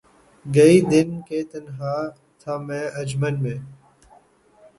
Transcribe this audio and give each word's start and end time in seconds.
گئے 0.45 0.75
دن 0.91 1.09
کہ 1.27 1.37
تنہا 1.51 1.95
تھا 2.41 2.53
میں 2.67 2.85
انجمن 2.97 3.35
میں 3.43 3.57